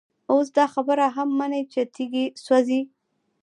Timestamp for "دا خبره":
0.57-1.05